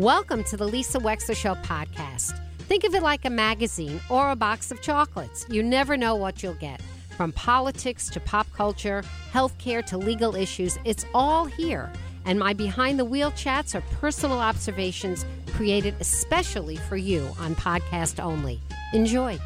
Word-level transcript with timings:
Welcome 0.00 0.42
to 0.44 0.56
the 0.56 0.66
Lisa 0.66 0.98
Wexler 0.98 1.36
Show 1.36 1.54
podcast. 1.54 2.36
Think 2.58 2.82
of 2.82 2.96
it 2.96 3.02
like 3.04 3.24
a 3.24 3.30
magazine 3.30 4.00
or 4.10 4.32
a 4.32 4.34
box 4.34 4.72
of 4.72 4.82
chocolates. 4.82 5.46
You 5.48 5.62
never 5.62 5.96
know 5.96 6.16
what 6.16 6.42
you'll 6.42 6.54
get. 6.54 6.82
From 7.16 7.30
politics 7.30 8.08
to 8.08 8.18
pop 8.18 8.52
culture, 8.54 9.04
healthcare 9.32 9.86
to 9.86 9.96
legal 9.96 10.34
issues, 10.34 10.80
it's 10.84 11.06
all 11.14 11.44
here. 11.44 11.92
And 12.24 12.40
my 12.40 12.54
behind 12.54 12.98
the 12.98 13.04
wheel 13.04 13.30
chats 13.36 13.76
are 13.76 13.82
personal 14.00 14.40
observations 14.40 15.24
created 15.52 15.94
especially 16.00 16.74
for 16.74 16.96
you 16.96 17.28
on 17.38 17.54
podcast 17.54 18.20
only. 18.20 18.60
Enjoy. 18.94 19.38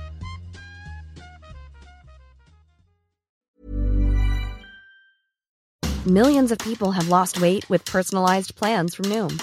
Millions 6.06 6.50
of 6.50 6.58
people 6.60 6.92
have 6.92 7.10
lost 7.10 7.38
weight 7.38 7.68
with 7.68 7.84
personalized 7.84 8.54
plans 8.54 8.94
from 8.94 9.04
Noom, 9.06 9.42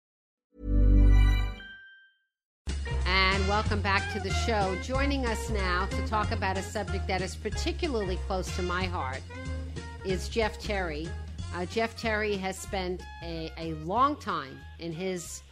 welcome 3.61 3.81
back 3.81 4.11
to 4.11 4.19
the 4.19 4.33
show. 4.33 4.75
Joining 4.81 5.27
us 5.27 5.51
now 5.51 5.85
to 5.85 6.07
talk 6.07 6.31
about 6.31 6.57
a 6.57 6.63
subject 6.63 7.07
that 7.07 7.21
is 7.21 7.35
particularly 7.35 8.17
close 8.25 8.55
to 8.55 8.63
my 8.63 8.85
heart 8.85 9.21
is 10.03 10.27
Jeff 10.29 10.57
Terry. 10.57 11.07
Uh, 11.53 11.67
Jeff 11.67 11.95
Terry 11.95 12.35
has 12.37 12.57
spent 12.57 13.03
a, 13.21 13.51
a 13.59 13.75
long 13.85 14.15
time 14.15 14.57
in 14.79 14.91
his 14.91 15.43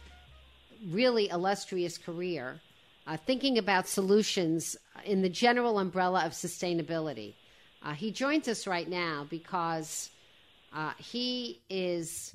really 0.88 1.28
illustrious 1.28 1.96
career 1.98 2.60
uh, 3.06 3.16
thinking 3.16 3.58
about 3.58 3.86
solutions 3.86 4.76
in 5.04 5.22
the 5.22 5.28
general 5.28 5.78
umbrella 5.78 6.26
of 6.26 6.32
sustainability. 6.32 7.34
Uh, 7.80 7.92
he 7.92 8.10
joins 8.10 8.48
us 8.48 8.66
right 8.66 8.88
now 8.88 9.24
because 9.30 10.10
uh, 10.74 10.90
he 10.98 11.60
is, 11.70 12.34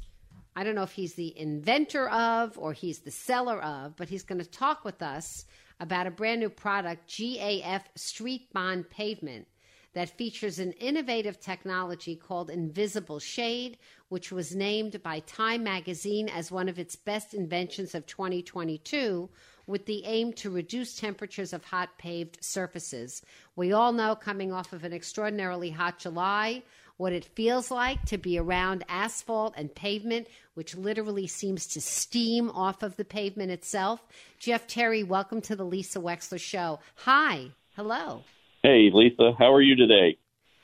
I 0.56 0.64
don't 0.64 0.76
know 0.76 0.84
if 0.84 0.94
he's 0.94 1.16
the 1.16 1.38
inventor 1.38 2.08
of 2.08 2.58
or 2.58 2.72
he's 2.72 3.00
the 3.00 3.12
seller 3.12 3.62
of, 3.62 3.98
but 3.98 4.08
he's 4.08 4.24
going 4.24 4.40
to 4.40 4.50
talk 4.50 4.86
with 4.86 5.02
us 5.02 5.44
about 5.80 6.08
a 6.08 6.12
brand 6.12 6.42
new 6.42 6.50
product, 6.50 7.08
GAF 7.08 7.82
Street 7.96 8.52
Bond 8.54 8.90
Pavement, 8.90 9.48
that 9.94 10.18
features 10.18 10.60
an 10.60 10.74
innovative 10.74 11.40
technology 11.40 12.16
called 12.16 12.50
Invisible 12.50 13.20
Shade, 13.20 13.78
which 14.10 14.32
was 14.32 14.56
named 14.56 15.02
by 15.02 15.20
Time 15.22 15.64
magazine 15.64 16.28
as 16.28 16.52
one 16.52 16.68
of 16.68 16.78
its 16.78 16.96
best 16.96 17.34
inventions 17.34 17.96
of 17.96 18.06
2022 18.06 19.30
with 19.68 19.86
the 19.86 20.04
aim 20.06 20.34
to 20.34 20.52
reduce 20.52 20.96
temperatures 20.96 21.54
of 21.54 21.64
hot 21.64 21.98
paved 21.98 22.38
surfaces. 22.42 23.22
We 23.56 23.72
all 23.72 23.94
know 23.94 24.16
coming 24.16 24.52
off 24.52 24.74
of 24.74 24.84
an 24.84 24.94
extraordinarily 24.94 25.72
hot 25.72 25.98
July 25.98 26.64
what 26.98 27.14
it 27.14 27.26
feels 27.26 27.70
like 27.70 28.04
to 28.06 28.18
be 28.18 28.38
around 28.38 28.84
asphalt 28.88 29.54
and 29.58 29.74
pavement, 29.76 30.28
which 30.54 30.76
literally 30.76 31.28
seems 31.28 31.68
to 31.68 31.82
steam 31.82 32.50
off 32.52 32.84
of 32.84 32.96
the 32.96 33.06
pavement 33.06 33.52
itself. 33.52 34.02
Jeff 34.40 34.66
Terry, 34.68 35.04
welcome 35.04 35.42
to 35.42 35.56
the 35.56 35.66
Lisa 35.66 36.00
Wexler 36.00 36.40
Show. 36.40 36.80
Hi. 36.96 37.52
Hello. 37.76 38.24
Hey, 38.64 38.90
Lisa, 38.94 39.34
how 39.38 39.54
are 39.54 39.62
you 39.62 39.76
today? 39.76 40.18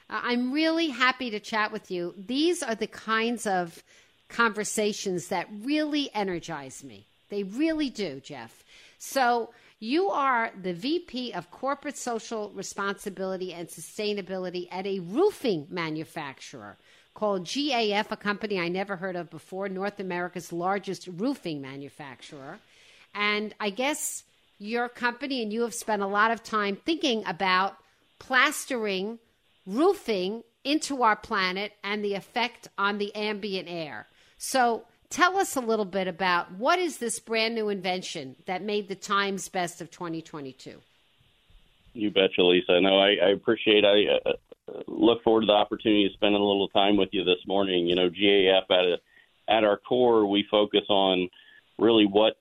I'm 0.09 0.51
really 0.51 0.89
happy 0.89 1.29
to 1.31 1.39
chat 1.39 1.71
with 1.71 1.91
you. 1.91 2.13
These 2.17 2.63
are 2.63 2.75
the 2.75 2.87
kinds 2.87 3.45
of 3.45 3.83
conversations 4.29 5.27
that 5.27 5.47
really 5.63 6.09
energize 6.13 6.83
me. 6.83 7.07
They 7.29 7.43
really 7.43 7.89
do, 7.89 8.19
Jeff. 8.19 8.63
So, 8.97 9.51
you 9.81 10.11
are 10.11 10.51
the 10.61 10.73
VP 10.73 11.33
of 11.33 11.49
Corporate 11.49 11.97
Social 11.97 12.51
Responsibility 12.51 13.51
and 13.51 13.67
Sustainability 13.67 14.67
at 14.71 14.85
a 14.85 14.99
roofing 14.99 15.65
manufacturer 15.71 16.77
called 17.15 17.45
GAF, 17.45 18.11
a 18.11 18.15
company 18.15 18.59
I 18.59 18.67
never 18.67 18.95
heard 18.95 19.15
of 19.15 19.31
before, 19.31 19.67
North 19.67 19.99
America's 19.99 20.53
largest 20.53 21.07
roofing 21.07 21.61
manufacturer. 21.61 22.59
And 23.15 23.55
I 23.59 23.71
guess 23.71 24.23
your 24.59 24.87
company 24.87 25.41
and 25.41 25.51
you 25.51 25.63
have 25.63 25.73
spent 25.73 26.03
a 26.03 26.07
lot 26.07 26.29
of 26.29 26.43
time 26.43 26.77
thinking 26.85 27.23
about 27.25 27.75
plastering 28.19 29.17
roofing 29.65 30.43
into 30.63 31.01
our 31.01 31.15
planet 31.15 31.73
and 31.83 32.05
the 32.05 32.13
effect 32.13 32.67
on 32.77 32.99
the 32.99 33.13
ambient 33.15 33.67
air. 33.67 34.05
So, 34.37 34.85
tell 35.11 35.37
us 35.37 35.55
a 35.55 35.59
little 35.59 35.85
bit 35.85 36.07
about 36.07 36.51
what 36.53 36.79
is 36.79 36.97
this 36.97 37.19
brand 37.19 37.53
new 37.53 37.69
invention 37.69 38.35
that 38.45 38.63
made 38.63 38.87
the 38.87 38.95
Times 38.95 39.49
best 39.49 39.81
of 39.81 39.91
2022? 39.91 40.81
You 41.93 42.09
betcha, 42.09 42.41
Lisa. 42.41 42.79
No, 42.79 42.97
I, 42.97 43.17
I 43.21 43.29
appreciate. 43.31 43.83
I 43.83 44.29
uh, 44.29 44.33
look 44.87 45.21
forward 45.23 45.41
to 45.41 45.47
the 45.47 45.53
opportunity 45.53 46.07
to 46.07 46.13
spend 46.13 46.33
a 46.33 46.39
little 46.39 46.69
time 46.69 46.95
with 46.95 47.09
you 47.11 47.25
this 47.25 47.45
morning. 47.45 47.85
You 47.85 47.95
know, 47.95 48.09
GAF 48.09 48.63
at 48.69 48.85
a, 48.85 48.97
at 49.49 49.63
our 49.65 49.77
core, 49.77 50.25
we 50.25 50.45
focus 50.49 50.83
on 50.89 51.29
really 51.77 52.05
what 52.05 52.37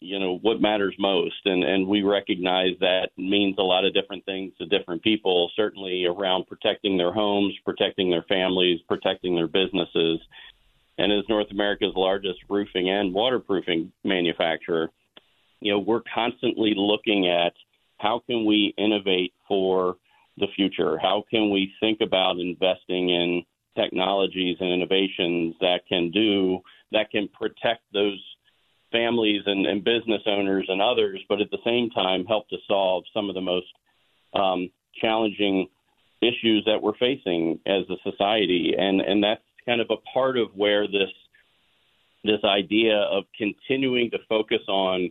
you 0.00 0.18
know 0.18 0.38
what 0.42 0.60
matters 0.60 0.94
most, 0.98 1.46
and 1.46 1.64
and 1.64 1.88
we 1.88 2.02
recognize 2.02 2.76
that 2.80 3.08
means 3.16 3.56
a 3.58 3.62
lot 3.62 3.84
of 3.84 3.94
different 3.94 4.24
things 4.24 4.52
to 4.58 4.66
different 4.66 5.02
people. 5.02 5.50
Certainly 5.56 6.04
around 6.04 6.46
protecting 6.46 6.96
their 6.96 7.12
homes, 7.12 7.54
protecting 7.64 8.10
their 8.10 8.24
families, 8.28 8.80
protecting 8.86 9.34
their 9.34 9.48
businesses. 9.48 10.20
And 10.98 11.12
as 11.12 11.24
North 11.28 11.50
America's 11.50 11.92
largest 11.96 12.38
roofing 12.48 12.88
and 12.88 13.12
waterproofing 13.12 13.92
manufacturer, 14.04 14.90
you 15.60 15.72
know, 15.72 15.78
we're 15.78 16.02
constantly 16.14 16.74
looking 16.76 17.28
at 17.28 17.52
how 17.98 18.22
can 18.26 18.44
we 18.44 18.74
innovate 18.76 19.32
for 19.48 19.96
the 20.36 20.46
future? 20.54 20.98
How 20.98 21.24
can 21.30 21.50
we 21.50 21.72
think 21.80 22.00
about 22.00 22.38
investing 22.38 23.08
in 23.10 23.44
technologies 23.76 24.56
and 24.60 24.70
innovations 24.70 25.54
that 25.60 25.80
can 25.88 26.10
do 26.10 26.60
that 26.92 27.10
can 27.10 27.28
protect 27.28 27.82
those 27.92 28.20
families 28.92 29.42
and, 29.46 29.66
and 29.66 29.82
business 29.82 30.22
owners 30.26 30.66
and 30.68 30.80
others, 30.80 31.20
but 31.28 31.40
at 31.40 31.50
the 31.50 31.58
same 31.64 31.90
time 31.90 32.24
help 32.24 32.48
to 32.48 32.56
solve 32.68 33.02
some 33.12 33.28
of 33.28 33.34
the 33.34 33.40
most 33.40 33.66
um, 34.34 34.70
challenging 35.00 35.66
issues 36.22 36.64
that 36.66 36.80
we're 36.80 36.96
facing 36.98 37.58
as 37.66 37.82
a 37.90 38.10
society, 38.10 38.74
and 38.78 39.00
and 39.00 39.22
that's 39.22 39.43
kind 39.66 39.80
of 39.80 39.88
a 39.90 39.96
part 40.12 40.36
of 40.38 40.48
where 40.54 40.86
this 40.86 41.10
this 42.24 42.42
idea 42.44 42.96
of 42.96 43.24
continuing 43.36 44.10
to 44.10 44.18
focus 44.28 44.62
on 44.66 45.10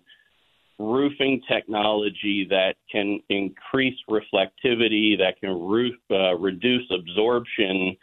roofing 0.80 1.42
technology 1.48 2.48
that 2.50 2.76
can 2.92 3.20
increase 3.30 3.98
reflectivity, 4.10 5.18
that 5.18 5.36
can 5.40 5.52
roof, 5.52 5.96
uh, 6.10 6.36
reduce 6.36 6.90
absorption 6.92 7.96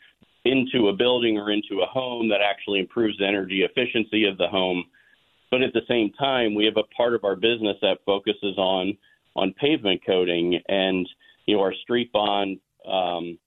into 0.44 0.88
a 0.88 0.92
building 0.92 1.36
or 1.36 1.50
into 1.50 1.82
a 1.82 1.86
home, 1.86 2.28
that 2.28 2.40
actually 2.40 2.78
improves 2.78 3.18
the 3.18 3.26
energy 3.26 3.62
efficiency 3.62 4.24
of 4.26 4.38
the 4.38 4.46
home. 4.46 4.84
But 5.50 5.62
at 5.62 5.72
the 5.72 5.82
same 5.88 6.12
time, 6.12 6.54
we 6.54 6.64
have 6.64 6.76
a 6.76 6.86
part 6.96 7.14
of 7.14 7.24
our 7.24 7.34
business 7.34 7.76
that 7.82 7.98
focuses 8.06 8.56
on 8.56 8.96
on 9.36 9.54
pavement 9.60 10.00
coating 10.04 10.60
and 10.68 11.08
you 11.46 11.56
know 11.56 11.62
our 11.62 11.74
street 11.82 12.12
bond 12.12 12.58
um, 12.86 13.38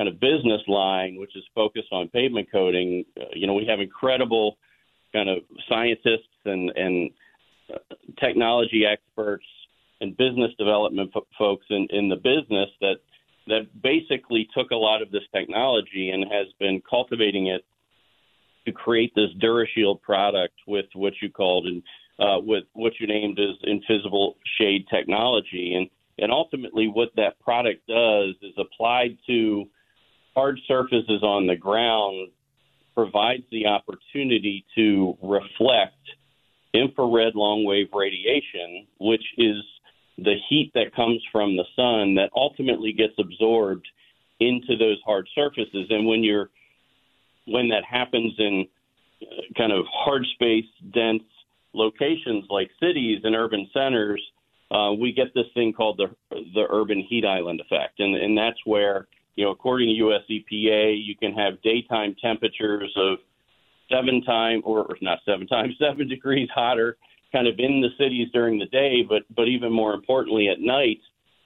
kind 0.00 0.08
of 0.08 0.18
business 0.18 0.62
line, 0.66 1.16
which 1.20 1.36
is 1.36 1.44
focused 1.54 1.92
on 1.92 2.08
pavement 2.08 2.48
coating. 2.50 3.04
Uh, 3.20 3.24
you 3.34 3.46
know, 3.46 3.52
we 3.52 3.66
have 3.66 3.80
incredible 3.80 4.56
kind 5.12 5.28
of 5.28 5.38
scientists 5.68 6.40
and 6.46 6.70
and 6.70 7.10
uh, 7.70 7.94
technology 8.18 8.86
experts 8.86 9.44
and 10.00 10.16
business 10.16 10.52
development 10.58 11.12
folks 11.38 11.66
in, 11.68 11.86
in 11.90 12.08
the 12.08 12.16
business 12.16 12.70
that 12.80 12.96
that 13.46 13.82
basically 13.82 14.48
took 14.56 14.70
a 14.70 14.76
lot 14.76 15.02
of 15.02 15.10
this 15.10 15.24
technology 15.34 16.08
and 16.08 16.24
has 16.32 16.46
been 16.58 16.80
cultivating 16.88 17.48
it 17.48 17.62
to 18.64 18.72
create 18.72 19.12
this 19.14 19.28
DuraShield 19.42 20.00
product 20.00 20.54
with 20.66 20.86
what 20.94 21.12
you 21.20 21.30
called 21.30 21.66
and 21.66 21.82
uh, 22.18 22.40
with 22.40 22.64
what 22.72 22.94
you 23.00 23.06
named 23.06 23.38
as 23.38 23.56
invisible 23.64 24.36
shade 24.58 24.86
technology. 24.88 25.74
And, 25.74 25.90
and 26.18 26.32
ultimately, 26.32 26.86
what 26.88 27.10
that 27.16 27.38
product 27.40 27.86
does 27.86 28.34
is 28.40 28.54
applied 28.56 29.18
to 29.26 29.68
hard 30.40 30.58
surfaces 30.66 31.22
on 31.22 31.46
the 31.46 31.56
ground, 31.56 32.30
provides 32.94 33.42
the 33.50 33.66
opportunity 33.66 34.64
to 34.74 35.14
reflect 35.22 36.00
infrared 36.72 37.34
long 37.34 37.62
wave 37.64 37.88
radiation, 37.92 38.86
which 38.98 39.22
is 39.36 39.56
the 40.16 40.36
heat 40.48 40.70
that 40.74 40.94
comes 40.96 41.22
from 41.30 41.56
the 41.56 41.64
sun 41.76 42.14
that 42.14 42.30
ultimately 42.34 42.92
gets 42.92 43.12
absorbed 43.18 43.86
into 44.38 44.78
those 44.78 44.98
hard 45.04 45.28
surfaces. 45.34 45.86
And 45.90 46.06
when 46.06 46.24
you're 46.24 46.48
when 47.46 47.68
that 47.68 47.84
happens 47.84 48.32
in 48.38 48.66
uh, 49.20 49.26
kind 49.58 49.72
of 49.72 49.84
hard 49.92 50.24
space 50.34 50.70
dense 50.94 51.22
locations 51.74 52.44
like 52.48 52.70
cities 52.80 53.20
and 53.24 53.34
urban 53.34 53.68
centers, 53.74 54.22
uh, 54.70 54.92
we 54.92 55.12
get 55.12 55.34
this 55.34 55.50
thing 55.52 55.74
called 55.74 55.98
the 55.98 56.08
the 56.54 56.64
urban 56.70 57.04
heat 57.06 57.26
island 57.26 57.60
effect, 57.60 58.00
and 58.00 58.16
and 58.16 58.38
that's 58.38 58.58
where 58.64 59.06
you 59.36 59.44
know 59.44 59.50
according 59.50 59.88
to 59.88 59.94
U.S. 59.94 60.22
EPA, 60.30 61.04
you 61.04 61.16
can 61.16 61.32
have 61.32 61.60
daytime 61.62 62.14
temperatures 62.20 62.92
of 62.96 63.18
seven 63.90 64.22
times 64.22 64.62
or, 64.64 64.80
or 64.84 64.96
not 65.00 65.18
seven 65.24 65.46
times 65.46 65.74
seven 65.80 66.08
degrees 66.08 66.48
hotter, 66.54 66.96
kind 67.32 67.46
of 67.46 67.54
in 67.58 67.80
the 67.80 67.90
cities 67.98 68.28
during 68.32 68.58
the 68.58 68.66
day, 68.66 69.02
but 69.08 69.22
but 69.34 69.48
even 69.48 69.72
more 69.72 69.94
importantly 69.94 70.48
at 70.48 70.60
night, 70.60 71.00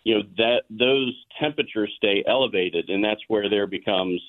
you 0.05 0.15
know 0.15 0.23
that 0.37 0.63
those 0.71 1.15
temperatures 1.41 1.93
stay 1.97 2.25
elevated, 2.27 2.89
and 2.89 3.03
that's 3.03 3.23
where 3.29 3.49
there 3.49 3.67
becomes 3.67 4.21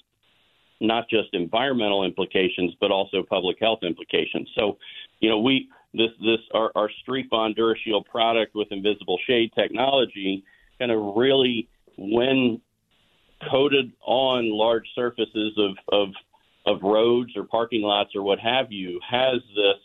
not 0.81 1.09
just 1.09 1.29
environmental 1.33 2.03
implications 2.03 2.73
but 2.81 2.91
also 2.91 3.23
public 3.23 3.57
health 3.61 3.79
implications. 3.83 4.49
So, 4.55 4.77
you 5.19 5.29
know, 5.29 5.39
we 5.39 5.69
this 5.93 6.09
this 6.19 6.39
our, 6.53 6.71
our 6.75 6.89
Street 7.01 7.29
Bond 7.29 7.55
DuraShield 7.55 8.05
product 8.05 8.55
with 8.55 8.67
invisible 8.71 9.17
shade 9.27 9.51
technology 9.55 10.43
kind 10.79 10.91
of 10.91 11.15
really 11.15 11.69
when 11.97 12.61
coated 13.49 13.91
on 14.01 14.51
large 14.51 14.87
surfaces 14.95 15.57
of, 15.57 15.77
of 15.91 16.09
of 16.65 16.81
roads 16.81 17.31
or 17.35 17.43
parking 17.43 17.81
lots 17.81 18.15
or 18.15 18.23
what 18.23 18.39
have 18.39 18.71
you 18.71 18.99
has 19.07 19.39
this 19.55 19.77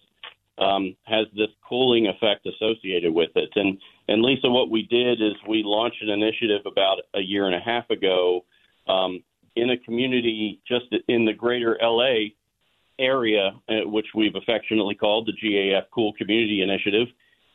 um, 0.59 0.95
has 1.05 1.27
this 1.35 1.49
cooling 1.67 2.07
effect 2.07 2.47
associated 2.47 3.13
with 3.13 3.31
it. 3.35 3.51
And 3.55 3.79
and 4.09 4.23
Lisa, 4.23 4.49
what 4.49 4.71
we 4.71 4.83
did 4.83 5.23
is 5.23 5.33
we 5.49 5.63
launched 5.65 6.03
an 6.03 6.11
initiative 6.11 6.63
about 6.67 6.99
a 7.15 7.21
year 7.21 7.47
and 7.47 7.55
a 7.55 7.61
half 7.61 7.89
ago 7.91 8.45
um, 8.89 9.23
in 9.57 9.71
a 9.71 9.79
community 9.79 10.61
just 10.67 10.87
in 11.09 11.25
the 11.25 11.33
greater 11.33 11.79
LA 11.81 12.31
area, 12.99 13.53
uh, 13.69 13.89
which 13.89 14.09
we've 14.15 14.35
affectionately 14.35 14.95
called 14.95 15.27
the 15.27 15.33
GAF 15.33 15.85
Cool 15.91 16.13
Community 16.15 16.63
Initiative 16.63 17.09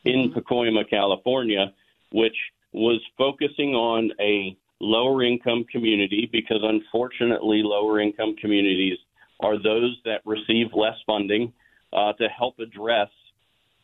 in 0.03 0.29
mm-hmm. 0.29 0.39
Pacoima, 0.39 0.89
California, 0.89 1.73
which 2.11 2.35
was 2.71 3.01
focusing 3.17 3.75
on 3.75 4.11
a 4.19 4.57
lower 4.79 5.23
income 5.23 5.65
community 5.71 6.29
because 6.31 6.59
unfortunately, 6.61 7.61
lower 7.63 7.99
income 7.99 8.35
communities 8.39 8.97
are 9.39 9.61
those 9.61 9.97
that 10.05 10.21
receive 10.25 10.67
less 10.73 10.95
funding 11.05 11.53
uh, 11.93 12.13
to 12.13 12.27
help 12.27 12.59
address 12.59 13.09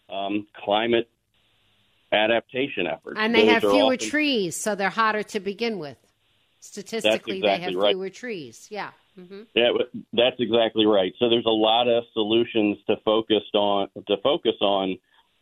um, 0.10 0.48
climate 0.64 1.10
adaptation 2.12 2.88
efforts. 2.88 3.18
And 3.18 3.34
they 3.34 3.46
those 3.46 3.54
have 3.54 3.62
fewer 3.62 3.94
often, 3.94 4.10
trees, 4.10 4.56
so 4.56 4.76
they're 4.76 4.90
hotter 4.90 5.24
to 5.24 5.40
begin 5.40 5.80
with. 5.80 5.98
Statistically, 6.60 7.38
exactly 7.38 7.42
they 7.42 7.60
have 7.60 7.76
right. 7.76 7.96
fewer 7.96 8.10
trees. 8.10 8.68
Yeah. 8.70 8.92
Mm-hmm. 9.20 9.42
Yeah, 9.56 9.70
that's 10.14 10.36
exactly 10.40 10.86
right. 10.86 11.12
So 11.20 11.30
there's 11.30 11.46
a 11.46 11.50
lot 11.50 11.88
of 11.88 12.04
solutions 12.14 12.78
to 12.88 12.96
focus 13.04 13.44
on 13.54 13.90
to 14.08 14.18
focus 14.24 14.56
on 14.62 14.98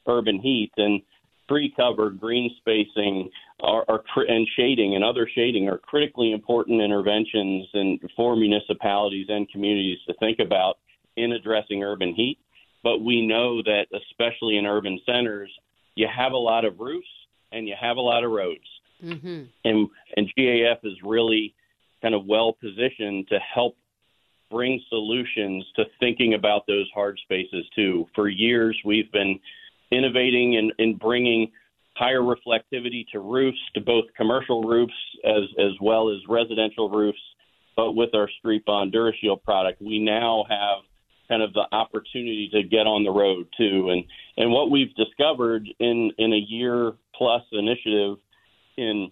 urban 0.08 0.40
heat 0.40 0.72
and 0.78 1.02
tree 1.50 1.74
cover, 1.76 2.12
green 2.12 2.52
spacing, 2.58 3.30
are, 3.62 3.84
are, 3.90 4.04
and 4.28 4.48
shading 4.56 4.96
and 4.96 5.04
other 5.04 5.28
shading 5.34 5.68
are 5.68 5.78
critically 5.78 6.32
important 6.32 6.82
interventions 6.82 7.68
and 7.74 8.00
for 8.16 8.36
municipalities 8.36 9.28
and 9.30 9.50
communities 9.50 9.98
to 10.08 10.14
think 10.20 10.40
about 10.40 10.78
in 11.18 11.34
addressing 11.34 11.84
urban 11.84 12.14
heat. 12.14 12.38
But 12.84 13.00
we 13.00 13.26
know 13.26 13.62
that 13.64 13.88
especially 13.94 14.58
in 14.58 14.66
urban 14.66 15.00
centers, 15.06 15.52
you 15.96 16.08
have 16.08 16.32
a 16.32 16.38
lot 16.38 16.64
of 16.64 16.80
roofs 16.80 17.08
and 17.52 17.68
you 17.68 17.76
have 17.80 17.98
a 17.98 18.02
lot 18.02 18.24
of 18.24 18.32
roads. 18.32 18.68
Mm-hmm. 19.04 19.44
And 19.66 19.90
and 20.16 20.32
GAF 20.38 20.78
is 20.84 20.94
really 21.04 21.54
kind 22.02 22.16
of 22.16 22.26
well 22.26 22.54
positioned 22.54 23.28
to 23.30 23.40
help 23.40 23.76
bring 24.50 24.82
solutions 24.90 25.66
to 25.76 25.86
thinking 26.00 26.34
about 26.34 26.66
those 26.68 26.90
hard 26.94 27.20
spaces 27.24 27.66
too. 27.76 28.08
For 28.16 28.28
years, 28.30 28.78
we've 28.86 29.12
been 29.12 29.40
innovating 29.92 30.58
and 30.58 30.74
in 30.78 30.96
bringing 30.96 31.52
higher 31.96 32.22
reflectivity 32.22 33.06
to 33.12 33.20
roofs, 33.20 33.60
to 33.74 33.82
both 33.82 34.06
commercial 34.16 34.64
roofs 34.64 34.94
as 35.26 35.44
as 35.60 35.72
well 35.82 36.10
as 36.10 36.18
residential 36.28 36.90
roofs. 36.90 37.20
But 37.76 37.94
with 37.94 38.14
our 38.14 38.30
Street 38.40 38.66
Bond 38.66 38.94
DuraShield 38.94 39.44
product, 39.44 39.82
we 39.82 40.00
now 40.00 40.46
have 40.50 40.80
kind 41.30 41.42
of 41.42 41.54
the 41.54 41.66
opportunity 41.72 42.50
to 42.52 42.64
get 42.64 42.88
on 42.88 43.04
the 43.04 43.12
road 43.12 43.48
too. 43.58 43.90
And 43.92 44.04
and 44.38 44.52
what 44.52 44.72
we've 44.72 44.94
discovered 44.96 45.68
in 45.80 46.12
in 46.18 46.34
a 46.34 46.46
year 46.48 46.94
plus 47.16 47.44
initiative 47.52 48.18
in 48.78 49.12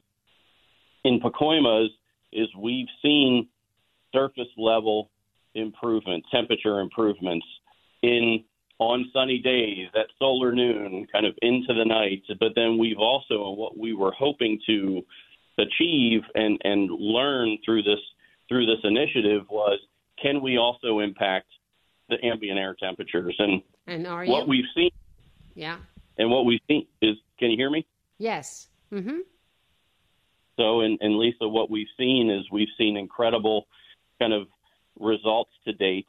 in 1.03 1.19
Pacoimas 1.19 1.89
is 2.33 2.47
we've 2.57 2.87
seen 3.01 3.47
surface 4.13 4.47
level 4.57 5.09
improvement, 5.53 6.23
temperature 6.31 6.79
improvements 6.79 7.45
in 8.01 8.43
on 8.79 9.09
sunny 9.11 9.39
days 9.39 9.87
at 9.95 10.07
solar 10.19 10.51
noon, 10.51 11.07
kind 11.11 11.25
of 11.25 11.33
into 11.41 11.73
the 11.73 11.85
night. 11.85 12.23
But 12.39 12.53
then 12.55 12.77
we've 12.77 12.99
also 12.99 13.51
what 13.51 13.77
we 13.77 13.93
were 13.93 14.11
hoping 14.11 14.59
to 14.67 15.03
achieve 15.57 16.21
and 16.35 16.59
and 16.63 16.89
learn 16.91 17.57
through 17.65 17.83
this 17.83 17.99
through 18.47 18.65
this 18.65 18.79
initiative 18.83 19.43
was 19.49 19.79
can 20.21 20.41
we 20.41 20.57
also 20.57 20.99
impact 20.99 21.47
the 22.09 22.23
ambient 22.23 22.59
air 22.59 22.75
temperatures? 22.79 23.35
And 23.39 23.61
and 23.87 24.05
are 24.05 24.25
what 24.25 24.43
you? 24.43 24.49
we've 24.49 24.65
seen 24.75 24.91
yeah. 25.55 25.77
and 26.17 26.29
what 26.29 26.45
we've 26.45 26.61
seen 26.67 26.85
is 27.01 27.15
can 27.39 27.49
you 27.51 27.57
hear 27.57 27.71
me? 27.71 27.85
Yes. 28.19 28.67
Mhm 28.91 29.19
so 30.57 30.81
and, 30.81 30.97
and 31.01 31.17
lisa 31.17 31.47
what 31.47 31.69
we've 31.69 31.87
seen 31.97 32.29
is 32.29 32.43
we've 32.51 32.67
seen 32.77 32.97
incredible 32.97 33.67
kind 34.19 34.33
of 34.33 34.47
results 34.99 35.51
to 35.65 35.71
date 35.73 36.07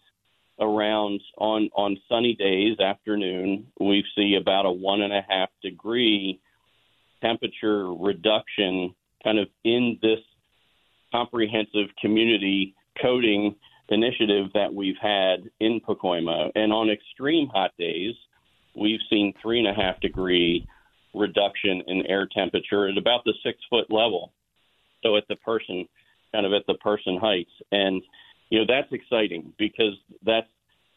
around 0.60 1.20
on 1.36 1.70
on 1.74 1.96
sunny 2.08 2.34
days 2.34 2.78
afternoon 2.80 3.66
we 3.80 4.04
see 4.16 4.36
about 4.40 4.66
a 4.66 4.70
one 4.70 5.02
and 5.02 5.12
a 5.12 5.22
half 5.28 5.48
degree 5.62 6.40
temperature 7.20 7.92
reduction 7.92 8.94
kind 9.22 9.38
of 9.38 9.48
in 9.64 9.98
this 10.02 10.20
comprehensive 11.12 11.88
community 12.00 12.74
coating 13.00 13.54
initiative 13.88 14.46
that 14.54 14.72
we've 14.72 14.98
had 15.00 15.50
in 15.60 15.80
Pacoima. 15.80 16.50
And 16.54 16.72
on 16.72 16.90
extreme 16.90 17.48
hot 17.48 17.72
days, 17.78 18.14
we've 18.76 19.00
seen 19.08 19.32
three 19.40 19.58
and 19.58 19.68
a 19.68 19.74
half 19.74 20.00
degree 20.00 20.66
reduction 21.14 21.82
in 21.86 22.06
air 22.06 22.28
temperature 22.32 22.88
at 22.88 22.98
about 22.98 23.24
the 23.24 23.34
six 23.44 23.58
foot 23.70 23.90
level. 23.90 24.32
So 25.02 25.16
at 25.16 25.24
the 25.28 25.36
person, 25.36 25.88
kind 26.32 26.44
of 26.44 26.52
at 26.52 26.66
the 26.66 26.74
person 26.74 27.18
heights. 27.20 27.50
And 27.72 28.02
you 28.50 28.58
know 28.58 28.64
that's 28.68 28.92
exciting 28.92 29.52
because 29.58 29.94
that's 30.24 30.48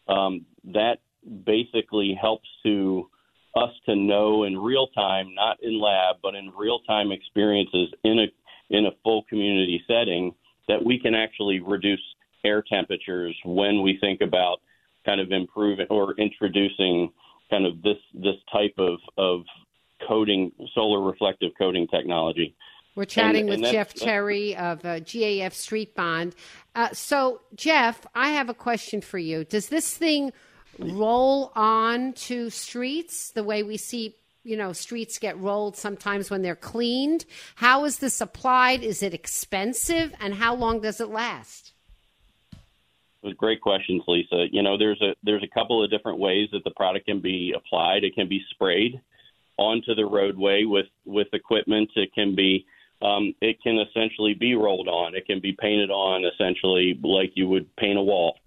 um, 0.07 0.45
that 0.65 0.99
basically 1.45 2.17
helps 2.19 2.47
to 2.63 3.09
us 3.55 3.71
to 3.85 3.95
know 3.95 4.43
in 4.43 4.57
real 4.57 4.87
time, 4.87 5.33
not 5.35 5.57
in 5.61 5.79
lab, 5.79 6.17
but 6.23 6.35
in 6.35 6.51
real 6.57 6.79
time 6.81 7.11
experiences 7.11 7.89
in 8.03 8.19
a 8.19 8.27
in 8.69 8.85
a 8.85 8.91
full 9.03 9.23
community 9.23 9.83
setting, 9.87 10.33
that 10.67 10.83
we 10.83 10.97
can 10.97 11.13
actually 11.13 11.59
reduce 11.59 12.01
air 12.45 12.63
temperatures 12.71 13.35
when 13.43 13.81
we 13.81 13.97
think 13.99 14.21
about 14.21 14.61
kind 15.05 15.19
of 15.19 15.31
improving 15.31 15.87
or 15.89 16.13
introducing 16.15 17.11
kind 17.49 17.65
of 17.65 17.81
this 17.81 17.97
this 18.13 18.35
type 18.51 18.73
of 18.77 18.99
of 19.17 19.41
coating, 20.07 20.51
solar 20.73 21.01
reflective 21.01 21.51
coating 21.57 21.87
technology. 21.87 22.55
We're 22.95 23.05
chatting 23.05 23.49
and, 23.49 23.61
with 23.61 23.71
Jeff 23.71 23.93
Terry 23.93 24.55
of 24.55 24.83
uh, 24.83 24.99
GAF 24.99 25.53
Street 25.53 25.95
Bond. 25.95 26.35
Uh, 26.75 26.89
so, 26.91 27.41
Jeff, 27.55 28.05
I 28.13 28.29
have 28.29 28.49
a 28.49 28.53
question 28.53 29.01
for 29.01 29.17
you. 29.17 29.45
Does 29.45 29.69
this 29.69 29.95
thing 29.95 30.33
roll 30.77 31.51
on 31.55 32.13
to 32.13 32.49
streets 32.49 33.31
the 33.31 33.43
way 33.43 33.63
we 33.63 33.77
see, 33.77 34.15
you 34.43 34.57
know, 34.57 34.73
streets 34.73 35.19
get 35.19 35.39
rolled 35.39 35.77
sometimes 35.77 36.29
when 36.29 36.41
they're 36.41 36.55
cleaned? 36.55 37.25
How 37.55 37.85
is 37.85 37.99
this 37.99 38.19
applied? 38.19 38.83
Is 38.83 39.01
it 39.01 39.13
expensive? 39.13 40.13
And 40.19 40.33
how 40.33 40.55
long 40.55 40.81
does 40.81 40.99
it 40.99 41.09
last? 41.09 41.71
Great 43.37 43.61
questions, 43.61 44.03
Lisa. 44.07 44.47
You 44.51 44.63
know, 44.63 44.77
there's 44.77 44.99
a 45.01 45.15
there's 45.23 45.43
a 45.43 45.47
couple 45.47 45.83
of 45.83 45.91
different 45.91 46.17
ways 46.17 46.49
that 46.53 46.63
the 46.63 46.71
product 46.71 47.05
can 47.05 47.19
be 47.19 47.53
applied. 47.55 48.03
It 48.03 48.15
can 48.15 48.27
be 48.27 48.43
sprayed 48.49 48.99
onto 49.57 49.93
the 49.93 50.05
roadway 50.05 50.63
with 50.63 50.87
with 51.05 51.27
equipment. 51.33 51.91
It 51.95 52.13
can 52.15 52.33
be 52.33 52.65
um, 53.01 53.33
it 53.41 53.61
can 53.61 53.79
essentially 53.79 54.33
be 54.33 54.55
rolled 54.55 54.87
on. 54.87 55.15
It 55.15 55.25
can 55.25 55.39
be 55.39 55.53
painted 55.53 55.89
on 55.89 56.23
essentially 56.25 56.99
like 57.03 57.31
you 57.35 57.47
would 57.47 57.75
paint 57.75 57.97
a 57.97 58.01
wall, 58.01 58.37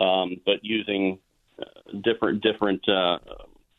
um, 0.00 0.40
but 0.46 0.56
using 0.62 1.18
uh, 1.60 1.64
different 2.02 2.42
different 2.42 2.88
uh, 2.88 3.18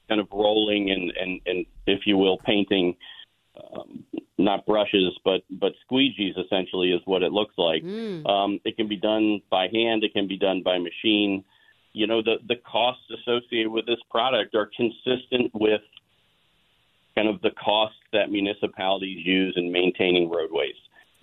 kind 0.10 0.22
of 0.22 0.28
rolling 0.32 0.92
and 0.92 1.12
and 1.20 1.42
and 1.46 1.66
if 1.88 2.02
you 2.06 2.18
will, 2.18 2.38
painting. 2.38 2.96
Um, 3.56 4.04
not 4.38 4.66
brushes, 4.66 5.18
but 5.24 5.44
but 5.50 5.72
squeegees 5.90 6.38
essentially 6.38 6.92
is 6.92 7.02
what 7.06 7.24
it 7.24 7.32
looks 7.32 7.54
like. 7.58 7.84
Mm. 7.84 8.28
Um, 8.30 8.60
it 8.66 8.76
can 8.76 8.90
be 8.90 8.98
done 8.98 9.42
by 9.50 9.68
hand. 9.72 10.04
It 10.04 10.12
can 10.12 10.28
be 10.28 10.38
done 10.38 10.62
by 10.62 10.78
machine. 10.78 11.46
You 11.94 12.08
know, 12.08 12.22
the 12.22 12.36
the 12.46 12.58
costs 12.70 13.04
associated 13.10 13.70
with 13.70 13.86
this 13.86 14.00
product 14.12 14.56
are 14.56 14.70
consistent 14.76 15.52
with 15.54 15.82
kind 17.16 17.28
of 17.28 17.42
the 17.42 17.52
costs 17.52 17.98
that 18.14 18.30
municipalities 18.30 19.26
use 19.26 19.54
in 19.56 19.72
maintaining 19.72 20.30
roadways. 20.30 20.76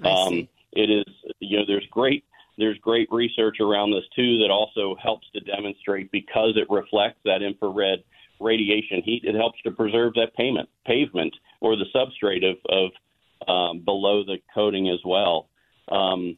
Um, 0.04 0.48
it 0.72 0.90
is, 0.90 1.04
you 1.38 1.58
know, 1.58 1.64
there's 1.66 1.86
great 1.90 2.24
there's 2.58 2.78
great 2.78 3.08
research 3.10 3.60
around 3.60 3.92
this 3.92 4.04
too 4.14 4.38
that 4.38 4.50
also 4.50 4.94
helps 5.02 5.26
to 5.32 5.40
demonstrate 5.40 6.10
because 6.12 6.54
it 6.56 6.68
reflects 6.70 7.18
that 7.24 7.42
infrared 7.42 8.00
radiation 8.40 9.02
heat. 9.02 9.22
It 9.24 9.34
helps 9.34 9.60
to 9.62 9.70
preserve 9.70 10.14
that 10.14 10.34
payment 10.34 10.68
pavement 10.86 11.34
or 11.60 11.76
the 11.76 11.86
substrate 11.94 12.44
of, 12.44 12.56
of 12.68 13.48
um, 13.48 13.84
below 13.84 14.24
the 14.24 14.38
coating 14.54 14.88
as 14.88 14.98
well. 15.04 15.48
Um, 15.88 16.36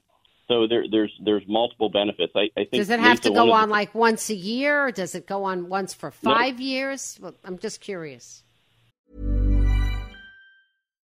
so 0.49 0.67
there, 0.67 0.85
there's 0.91 1.13
there's 1.25 1.43
multiple 1.49 1.89
benefits. 1.89 2.33
I, 2.37 2.51
I 2.57 2.65
think 2.65 2.73
Does 2.73 2.91
it 2.91 3.01
have 3.01 3.21
to 3.23 3.31
go 3.31 3.53
on 3.53 3.69
the- 3.69 3.73
like 3.73 3.95
once 3.95 4.29
a 4.31 4.35
year? 4.35 4.87
Or 4.87 4.93
does 4.93 5.15
it 5.15 5.27
go 5.27 5.45
on 5.45 5.69
once 5.69 5.95
for 5.95 6.11
five 6.11 6.61
years? 6.61 7.19
Well, 7.21 7.35
I'm 7.45 7.59
just 7.59 7.81
curious. 7.81 8.43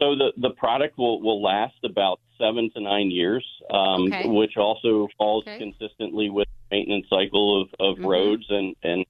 So 0.00 0.14
the 0.14 0.32
the 0.36 0.50
product 0.50 0.96
will 0.96 1.20
will 1.20 1.42
last 1.42 1.76
about 1.84 2.20
seven 2.38 2.70
to 2.74 2.80
nine 2.80 3.10
years, 3.10 3.44
um, 3.70 4.06
Okay. 4.12 4.22
which 4.28 4.56
also 4.56 5.08
falls 5.18 5.44
Okay. 5.46 5.58
consistently 5.58 6.30
with 6.30 6.46
maintenance 6.70 7.06
cycle 7.08 7.62
of, 7.62 7.68
of 7.80 7.98
Mhm. 7.98 8.04
roads 8.06 8.46
and 8.48 8.76
and 8.82 9.04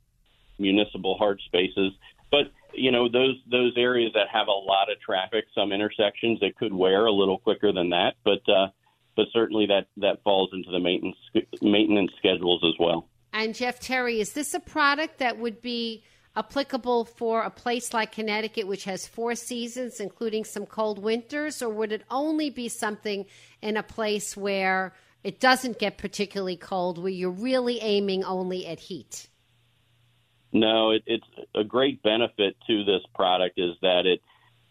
municipal 0.59 1.17
hard 1.19 1.41
spaces. 1.43 1.93
But 2.31 2.51
you 2.73 2.91
know 2.91 3.09
those 3.09 3.37
those 3.51 3.75
areas 3.77 4.13
that 4.15 4.29
have 4.29 4.49
a 4.49 4.53
lot 4.53 4.91
of 4.91 4.99
traffic, 5.01 5.47
some 5.55 5.73
intersections, 5.73 6.39
it 6.43 6.57
could 6.57 6.73
wear 6.73 7.07
a 7.07 7.13
little 7.13 7.39
quicker 7.39 7.73
than 7.73 7.91
that. 7.91 8.17
But 8.25 8.49
uh, 8.49 8.69
but 9.15 9.27
certainly 9.33 9.67
that 9.67 9.89
that 9.99 10.23
falls 10.23 10.51
into 10.55 10.71
the 10.71 10.81
maintenance 10.81 11.17
maintenance 11.61 12.13
schedules 12.17 12.65
as 12.65 12.75
well. 12.79 13.09
And 13.35 13.55
Jeff 13.55 13.79
Terry, 13.79 14.21
is 14.21 14.33
this 14.33 14.55
a 14.55 14.61
product 14.61 15.19
that 15.19 15.39
would 15.39 15.61
be 15.61 16.03
applicable 16.39 17.05
for 17.05 17.43
a 17.43 17.51
place 17.51 17.93
like 17.93 18.13
Connecticut, 18.13 18.67
which 18.67 18.85
has 18.85 19.07
four 19.07 19.35
seasons, 19.35 20.01
including 20.01 20.45
some 20.45 20.67
cold 20.67 20.99
winters, 20.99 21.61
or 21.61 21.69
would 21.69 21.93
it 21.93 22.03
only 22.11 22.49
be 22.49 22.69
something 22.69 23.27
in 23.61 23.77
a 23.77 23.83
place 23.83 24.37
where 24.37 24.95
it 25.25 25.41
doesn't 25.41 25.79
get 25.79 25.99
particularly 25.99 26.57
cold, 26.57 26.97
where 26.97 27.11
you're 27.11 27.31
really 27.31 27.81
aiming 27.81 28.23
only 28.25 28.67
at 28.67 28.79
heat? 28.79 29.29
No, 30.53 30.93
it, 30.93 31.03
it's 31.07 31.27
a 31.55 31.65
great 31.65 32.03
benefit 32.03 32.57
to 32.69 32.85
this 32.85 33.03
product 33.15 33.59
is 33.59 33.75
that 33.83 34.07
it 34.07 34.23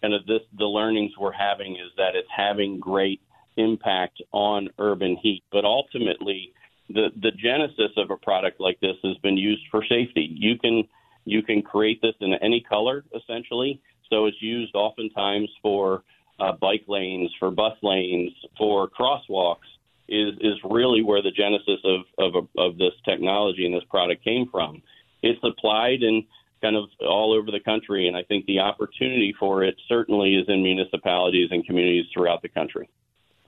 kind 0.01 0.13
of 0.13 0.25
this 0.25 0.41
the 0.57 0.65
learnings 0.65 1.11
we're 1.19 1.31
having 1.31 1.73
is 1.73 1.91
that 1.97 2.15
it's 2.15 2.29
having 2.35 2.79
great 2.79 3.21
impact 3.57 4.21
on 4.31 4.69
urban 4.79 5.17
heat, 5.21 5.43
but 5.51 5.65
ultimately 5.65 6.53
the 6.89 7.09
the 7.21 7.31
genesis 7.31 7.91
of 7.97 8.09
a 8.09 8.17
product 8.17 8.59
like 8.59 8.79
this 8.79 8.95
has 9.03 9.17
been 9.17 9.37
used 9.37 9.63
for 9.69 9.83
safety. 9.83 10.29
You 10.31 10.57
can 10.57 10.87
you 11.27 11.41
can 11.43 11.61
create 11.61 12.01
this 12.01 12.15
in 12.21 12.33
any 12.41 12.61
color 12.67 13.03
essentially, 13.15 13.81
so 14.09 14.25
it's 14.25 14.41
used 14.41 14.75
oftentimes 14.75 15.49
for 15.61 16.03
uh, 16.39 16.53
bike 16.53 16.83
lanes, 16.87 17.31
for 17.39 17.51
bus 17.51 17.77
lanes, 17.81 18.31
for 18.57 18.89
crosswalks. 18.89 19.67
Is 20.09 20.35
is 20.39 20.55
really 20.63 21.03
where 21.03 21.21
the 21.21 21.31
genesis 21.31 21.81
of 21.83 22.01
of, 22.17 22.47
of 22.57 22.77
this 22.77 22.93
technology 23.03 23.65
and 23.65 23.75
this 23.75 23.83
product 23.89 24.23
came 24.23 24.47
from 24.49 24.81
it's 25.21 25.39
applied 25.43 26.03
in 26.03 26.25
kind 26.61 26.75
of 26.75 26.85
all 27.01 27.33
over 27.33 27.51
the 27.51 27.59
country, 27.59 28.07
and 28.07 28.17
I 28.17 28.23
think 28.23 28.45
the 28.45 28.59
opportunity 28.59 29.33
for 29.39 29.63
it 29.63 29.75
certainly 29.87 30.35
is 30.35 30.45
in 30.47 30.63
municipalities 30.63 31.49
and 31.51 31.65
communities 31.65 32.05
throughout 32.13 32.41
the 32.41 32.49
country. 32.49 32.89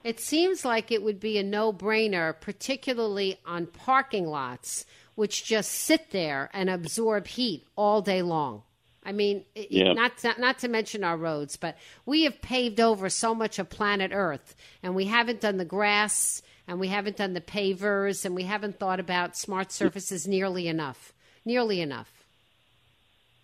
It 0.04 0.20
seems 0.20 0.64
like 0.64 0.90
it 0.90 1.02
would 1.02 1.20
be 1.20 1.36
a 1.36 1.42
no 1.42 1.72
brainer, 1.72 2.38
particularly 2.40 3.38
on 3.44 3.66
parking 3.66 4.26
lots, 4.26 4.86
which 5.20 5.44
just 5.44 5.70
sit 5.70 6.12
there 6.12 6.48
and 6.54 6.70
absorb 6.70 7.26
heat 7.26 7.62
all 7.76 8.00
day 8.00 8.22
long. 8.22 8.62
I 9.04 9.12
mean, 9.12 9.44
Yeah. 9.54 9.92
not, 9.92 10.16
to, 10.18 10.34
not 10.40 10.58
to 10.60 10.68
mention 10.68 11.04
our 11.04 11.18
roads, 11.18 11.58
but 11.58 11.76
we 12.06 12.22
have 12.24 12.40
paved 12.40 12.80
over 12.80 13.10
so 13.10 13.34
much 13.34 13.58
of 13.58 13.68
planet 13.68 14.12
Earth, 14.14 14.56
and 14.82 14.94
we 14.94 15.04
haven't 15.04 15.42
done 15.42 15.58
the 15.58 15.66
grass, 15.66 16.40
and 16.66 16.80
we 16.80 16.88
haven't 16.88 17.18
done 17.18 17.34
the 17.34 17.42
pavers, 17.42 18.24
and 18.24 18.34
we 18.34 18.44
haven't 18.44 18.78
thought 18.78 18.98
about 18.98 19.36
smart 19.36 19.72
surfaces 19.72 20.26
nearly 20.26 20.68
enough. 20.68 21.12
Nearly 21.44 21.82
enough. 21.82 22.10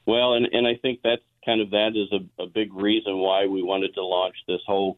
Well, 0.06 0.32
and, 0.32 0.46
and 0.50 0.66
I 0.66 0.76
think 0.76 1.00
that's 1.04 1.20
kind 1.44 1.60
of 1.60 1.68
that 1.72 1.90
is 1.94 2.10
a, 2.10 2.42
a 2.42 2.46
big 2.46 2.72
reason 2.72 3.18
why 3.18 3.48
we 3.48 3.62
wanted 3.62 3.92
to 3.96 4.02
launch 4.02 4.36
this 4.48 4.62
whole 4.66 4.96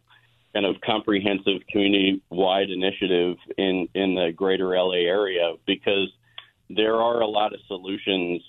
kind 0.52 0.64
of 0.64 0.80
comprehensive 0.80 1.66
community 1.68 2.22
wide 2.30 2.70
initiative 2.70 3.36
in, 3.56 3.88
in 3.94 4.14
the 4.14 4.30
greater 4.30 4.76
LA 4.76 4.92
area 5.08 5.54
because 5.66 6.12
there 6.70 6.96
are 6.96 7.20
a 7.20 7.26
lot 7.26 7.54
of 7.54 7.60
solutions 7.66 8.42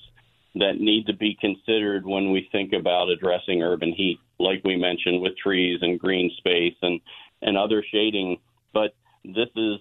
that 0.55 0.79
need 0.79 1.05
to 1.07 1.13
be 1.13 1.37
considered 1.39 2.05
when 2.05 2.31
we 2.31 2.49
think 2.51 2.73
about 2.73 3.09
addressing 3.09 3.61
urban 3.61 3.93
heat, 3.93 4.19
like 4.39 4.61
we 4.63 4.75
mentioned 4.75 5.21
with 5.21 5.37
trees 5.37 5.79
and 5.81 5.99
green 5.99 6.31
space 6.37 6.75
and, 6.81 6.99
and 7.41 7.57
other 7.57 7.83
shading. 7.91 8.37
But 8.73 8.95
this 9.23 9.49
is 9.55 9.79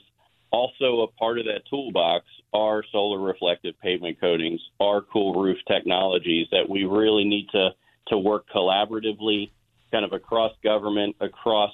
also 0.51 1.01
a 1.01 1.07
part 1.19 1.39
of 1.39 1.47
that 1.47 1.63
toolbox 1.69 2.25
are 2.53 2.83
solar 2.93 3.19
reflective 3.19 3.79
pavement 3.81 4.21
coatings, 4.21 4.61
are 4.81 5.03
cool 5.03 5.41
roof 5.41 5.59
technologies 5.67 6.47
that 6.51 6.69
we 6.69 6.85
really 6.85 7.25
need 7.25 7.49
to, 7.53 7.71
to 8.09 8.19
work 8.19 8.47
collaboratively, 8.55 9.51
kind 9.91 10.05
of 10.05 10.13
across 10.13 10.53
government, 10.63 11.17
across 11.21 11.73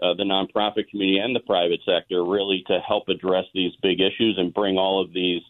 uh, 0.00 0.14
the 0.14 0.24
nonprofit 0.24 0.88
community 0.88 1.18
and 1.18 1.36
the 1.36 1.40
private 1.40 1.80
sector, 1.84 2.24
really 2.24 2.64
to 2.66 2.78
help 2.80 3.08
address 3.08 3.44
these 3.52 3.72
big 3.82 4.00
issues 4.00 4.36
and 4.38 4.54
bring 4.54 4.78
all 4.78 5.02
of 5.02 5.12
these 5.12 5.42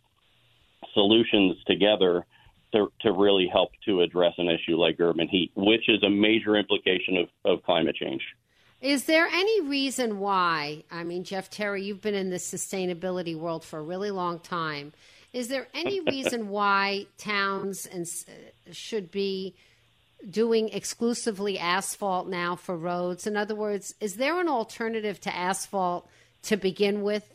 solutions 0.95 1.57
together 1.67 2.27
to, 2.73 2.91
to 3.01 3.13
really 3.13 3.49
help 3.53 3.71
to 3.85 4.01
address 4.01 4.35
an 4.39 4.49
issue 4.49 4.77
like 4.77 4.97
urban 4.99 5.29
heat, 5.29 5.53
which 5.55 5.89
is 5.89 6.03
a 6.03 6.11
major 6.11 6.57
implication 6.57 7.17
of, 7.17 7.29
of 7.45 7.63
climate 7.65 7.97
change. 7.97 8.23
Is 8.81 9.05
there 9.05 9.27
any 9.27 9.61
reason 9.63 10.19
why? 10.19 10.83
I 10.91 11.05
mean, 11.05 11.23
Jeff 11.23 11.51
Terry, 11.51 11.85
you've 11.85 12.01
been 12.01 12.17
in 12.17 12.31
the 12.31 12.37
sustainability 12.37 13.37
world 13.37 13.65
for 13.65 13.79
a 13.79 13.83
really 13.83 14.11
long 14.11 14.41
time. 14.41 14.93
Is 15.33 15.49
there 15.49 15.69
any 15.73 16.01
reason 16.11 16.49
why 16.49 17.07
towns 17.17 17.87
and 17.87 18.07
should 18.73 19.11
be 19.11 19.55
doing 20.29 20.69
exclusively 20.71 21.59
asphalt 21.59 22.29
now 22.29 22.57
for 22.57 22.77
roads? 22.77 23.27
In 23.27 23.37
other 23.37 23.55
words, 23.55 23.95
is 24.01 24.17
there 24.17 24.41
an 24.41 24.49
alternative 24.49 25.21
to 25.21 25.35
asphalt 25.35 26.09
to 26.45 26.57
begin 26.57 27.03
with 27.03 27.33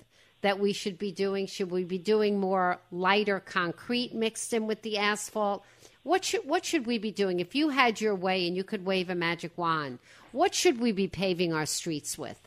that 0.47 0.59
we 0.59 0.71
should 0.71 0.97
be 0.97 1.11
doing? 1.11 1.45
Should 1.45 1.69
we 1.69 1.83
be 1.83 1.97
doing 1.97 2.39
more 2.39 2.79
lighter 2.89 3.41
concrete 3.41 4.15
mixed 4.15 4.53
in 4.53 4.65
with 4.65 4.81
the 4.81 4.97
asphalt? 4.97 5.65
What 6.03 6.23
should 6.23 6.47
what 6.47 6.63
should 6.63 6.85
we 6.85 6.97
be 6.97 7.11
doing 7.11 7.41
if 7.41 7.53
you 7.53 7.67
had 7.67 7.99
your 7.99 8.15
way 8.15 8.47
and 8.47 8.55
you 8.55 8.63
could 8.63 8.85
wave 8.85 9.09
a 9.09 9.15
magic 9.15 9.57
wand? 9.57 9.99
What 10.31 10.55
should 10.55 10.79
we 10.79 10.93
be 10.93 11.09
paving 11.09 11.51
our 11.51 11.65
streets 11.65 12.17
with? 12.17 12.39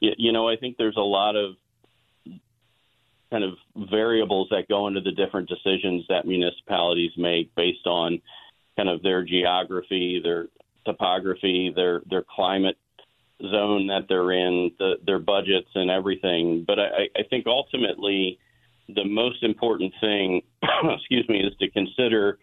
you, 0.00 0.32
know, 0.32 0.48
I 0.48 0.56
think 0.56 0.78
there's 0.78 0.96
a 0.96 1.00
lot 1.00 1.36
of 1.36 1.56
kind 3.30 3.44
of 3.44 3.52
variables 3.76 4.48
that 4.50 4.66
go 4.66 4.88
into 4.88 5.00
the 5.00 5.12
different 5.12 5.50
decisions 5.50 6.04
that 6.08 6.26
municipalities 6.26 7.12
make 7.18 7.54
based 7.54 7.86
on 7.86 8.20
kind 8.76 8.88
of 8.88 9.02
their 9.02 9.22
geography, 9.22 10.20
their 10.24 10.48
topography, 10.86 11.70
their 11.76 12.00
their 12.08 12.24
climate 12.34 12.78
zone 13.50 13.86
that 13.88 14.06
they're 14.08 14.32
in, 14.32 14.72
the, 14.78 14.94
their 15.04 15.18
budgets 15.18 15.68
and 15.74 15.90
everything. 15.90 16.64
But 16.66 16.78
I, 16.78 17.08
I 17.16 17.22
think 17.28 17.46
ultimately 17.46 18.38
the 18.88 19.04
most 19.04 19.42
important 19.42 19.92
thing, 20.00 20.42
excuse 20.84 21.28
me, 21.28 21.40
is 21.40 21.56
to 21.60 21.70
consider 21.70 22.38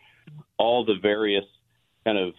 all 0.58 0.86
the 0.86 0.96
various 1.02 1.46
kind 2.06 2.18
of 2.18 2.34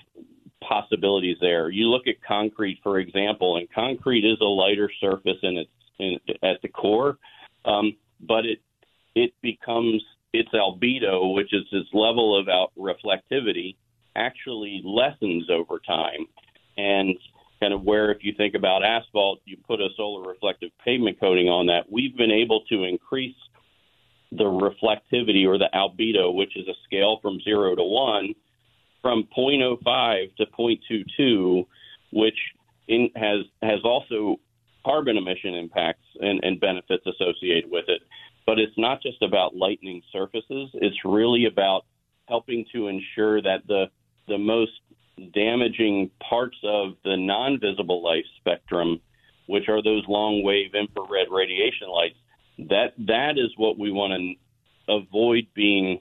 possibilities 0.67 1.37
there. 1.40 1.71
You 1.71 1.87
look 1.87 2.07
at 2.07 2.23
concrete, 2.26 2.81
for 2.83 2.99
example, 2.99 3.57
and 3.57 3.69
concrete 3.73 4.25
is 4.25 4.38
a 4.40 4.45
lighter 4.45 4.90
surface 5.00 5.38
in 5.43 5.59
its 5.59 5.71
in, 5.99 6.19
at 6.43 6.62
the 6.62 6.69
core, 6.69 7.19
um, 7.64 7.97
but 8.21 8.47
it 8.47 8.61
it 9.14 9.33
becomes 9.43 10.02
its 10.33 10.50
albedo, 10.50 11.35
which 11.35 11.52
is 11.52 11.64
its 11.73 11.88
level 11.93 12.38
of 12.38 12.49
out 12.49 12.73
reflectivity, 12.79 13.76
actually 14.14 14.83
lessens 14.85 15.50
over 15.50 15.81
time, 15.87 16.26
and 16.76 17.17
kind 17.61 17.75
of 17.75 17.83
where 17.83 18.11
if 18.11 18.19
you 18.23 18.33
think 18.37 18.55
about 18.55 18.83
asphalt, 18.85 19.40
you 19.45 19.57
put 19.67 19.81
a 19.81 19.88
solar 19.97 20.26
reflective 20.26 20.71
pavement 20.85 21.21
coating 21.21 21.49
on 21.49 21.67
that. 21.67 21.90
We've 21.90 22.17
been 22.17 22.31
able 22.31 22.62
to 22.71 22.85
increase 22.85 23.37
the 24.33 24.45
reflectivity 24.45 25.47
or 25.47 25.59
the 25.59 25.69
albedo, 25.75 26.35
which 26.35 26.57
is 26.57 26.67
a 26.69 26.75
scale 26.85 27.19
from 27.21 27.40
zero 27.40 27.75
to 27.75 27.83
one, 27.83 28.35
from 29.02 29.29
0.05 29.37 30.37
to 30.37 30.47
0.22, 30.47 31.67
which 32.12 32.37
in, 32.88 33.11
has 33.17 33.45
has 33.62 33.81
also 33.85 34.37
carbon 34.85 35.17
emission 35.17 35.55
impacts 35.55 36.07
and, 36.21 36.40
and 36.43 36.61
benefits 36.61 37.05
associated 37.07 37.71
with 37.71 37.85
it. 37.88 38.02
But 38.47 38.59
it's 38.59 38.76
not 38.79 39.02
just 39.02 39.23
about 39.23 39.55
lightening 39.55 40.02
surfaces; 40.12 40.71
it's 40.75 40.97
really 41.05 41.45
about 41.47 41.85
helping 42.26 42.64
to 42.73 42.88
ensure 42.88 43.43
that 43.43 43.67
the 43.67 43.87
the 44.29 44.38
most 44.38 44.73
damaging 45.35 46.11
parts 46.29 46.57
of 46.64 46.93
the 47.05 47.17
non-visible 47.17 48.02
light 48.02 48.25
spectrum, 48.38 49.00
which 49.47 49.69
are 49.69 49.83
those 49.83 50.05
long 50.09 50.43
wave 50.43 50.75
infrared 50.75 51.29
radiation 51.31 51.88
lights, 51.88 52.17
that 52.59 52.93
that 52.99 53.33
is 53.37 53.50
what 53.57 53.79
we 53.79 53.90
want 53.90 54.12
to 54.12 54.93
avoid 54.93 55.47
being 55.55 56.00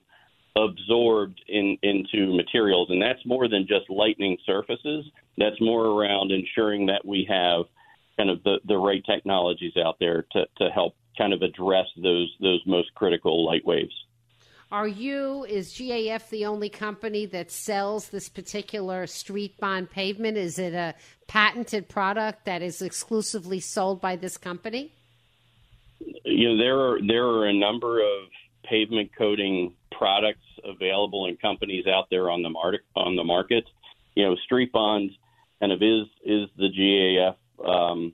absorbed 0.56 1.42
in, 1.48 1.78
into 1.84 2.36
materials, 2.36 2.90
and 2.90 3.02
that's 3.02 3.26
more 3.26 3.48
than 3.48 3.68
just 3.68 3.90
lightening 3.90 4.38
surfaces. 4.46 5.06
That's 5.38 5.60
more 5.62 5.86
around 5.86 6.32
ensuring 6.32 6.88
that 6.88 7.06
we 7.06 7.26
have 7.30 7.66
kind 8.18 8.30
of 8.30 8.44
the, 8.44 8.60
the 8.68 8.78
right 8.78 9.04
technologies 9.06 9.74
out 9.78 9.98
there 10.00 10.26
to, 10.32 10.46
to 10.58 10.70
help 10.70 10.96
kind 11.18 11.34
of 11.34 11.42
address 11.42 11.86
those 12.02 12.34
those 12.42 12.62
most 12.66 12.94
critical 12.96 13.46
light 13.46 13.66
waves. 13.66 13.94
Are 14.72 14.88
you, 14.88 15.46
is 15.46 15.74
GAF 15.74 16.30
the 16.30 16.46
only 16.46 16.70
company 16.70 17.26
that 17.28 17.52
sells 17.52 18.10
this 18.10 18.30
particular 18.30 19.08
street 19.08 19.60
bond 19.60 19.90
pavement? 19.90 20.38
Is 20.38 20.60
it 20.60 20.76
a 20.76 20.94
patented 21.28 21.90
product 21.90 22.46
that 22.46 22.62
is 22.62 22.84
exclusively 22.84 23.60
sold 23.62 24.00
by 24.00 24.16
this 24.16 24.38
company? 24.38 24.92
You 26.24 26.50
know, 26.50 26.58
there 26.58 26.80
are 26.80 27.00
there 27.06 27.26
are 27.26 27.48
a 27.48 27.54
number 27.54 28.00
of 28.00 28.30
pavement 28.64 29.10
coating 29.18 29.74
products 29.92 30.46
available 30.64 31.26
in 31.26 31.36
companies 31.38 31.88
out 31.88 32.06
there 32.12 32.30
on 32.30 32.44
the 32.44 32.50
market 32.50 32.82
on 32.96 33.16
the 33.16 33.24
market. 33.24 33.66
You 34.16 34.26
know, 34.26 34.36
Street 34.46 34.72
Bond 34.72 35.10
kind 35.60 35.72
of 35.72 35.82
is 35.82 36.06
is 36.24 36.48
the 36.58 36.70
GAF 36.70 37.36
um, 37.68 38.14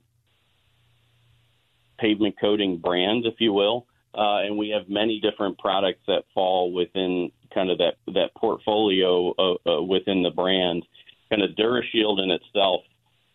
pavement 2.00 2.36
coating 2.40 2.78
brand, 2.78 3.26
if 3.26 3.36
you 3.40 3.52
will 3.52 3.86
uh, 4.18 4.44
and 4.44 4.58
we 4.58 4.70
have 4.70 4.90
many 4.90 5.20
different 5.20 5.58
products 5.58 6.02
that 6.08 6.24
fall 6.34 6.72
within 6.74 7.32
kind 7.54 7.70
of 7.70 7.78
that 7.80 7.96
that 8.08 8.34
portfolio 8.38 9.32
uh, 9.32 9.82
within 9.82 10.24
the 10.24 10.32
brand. 10.32 10.84
Kind 11.30 11.42
of 11.42 11.52
DuraShield 11.52 12.24
in 12.24 12.32
itself 12.32 12.82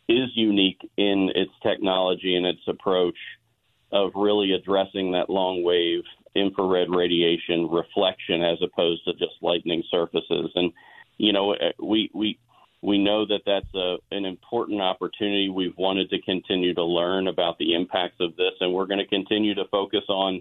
is 0.09 0.31
unique 0.35 0.81
in 0.97 1.31
its 1.35 1.51
technology 1.63 2.37
and 2.37 2.47
its 2.47 2.61
approach 2.69 3.17
of 3.93 4.13
really 4.15 4.53
addressing 4.53 5.13
that 5.13 5.29
long 5.29 5.65
wave 5.65 6.03
infrared 6.35 6.89
radiation 6.91 7.69
reflection 7.71 8.43
as 8.43 8.59
opposed 8.63 9.05
to 9.05 9.13
just 9.15 9.35
lightning 9.43 9.83
surfaces. 9.91 10.51
And 10.55 10.73
you 11.19 11.33
know, 11.33 11.55
we 11.83 12.11
we 12.15 12.39
we 12.83 12.99
know 12.99 13.27
that 13.27 13.43
that's 13.45 13.75
a, 13.75 13.97
an 14.11 14.25
important 14.25 14.81
opportunity. 14.81 15.51
We've 15.51 15.77
wanted 15.77 16.09
to 16.11 16.23
continue 16.23 16.75
to 16.75 16.85
learn 16.85 17.29
about 17.29 17.59
the 17.59 17.75
impacts 17.75 18.17
of 18.21 18.37
this, 18.37 18.53
and 18.61 18.73
we're 18.73 18.87
going 18.87 19.01
to 19.01 19.07
continue 19.07 19.55
to 19.55 19.65
focus 19.71 20.05
on 20.09 20.37
uh, 20.37 20.41